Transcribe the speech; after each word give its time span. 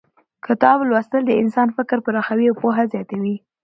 کتاب 0.45 0.77
لوستل 0.89 1.21
د 1.27 1.31
انسان 1.41 1.67
فکر 1.77 1.97
پراخوي 2.05 2.45
او 2.49 2.57
پوهه 2.61 2.83
زیاتوي 2.93 3.35